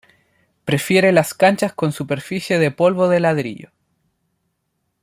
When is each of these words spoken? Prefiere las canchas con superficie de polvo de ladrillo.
Prefiere 0.65 1.11
las 1.11 1.35
canchas 1.35 1.73
con 1.73 1.91
superficie 1.91 2.57
de 2.57 2.71
polvo 2.71 3.07
de 3.07 3.19
ladrillo. 3.19 3.69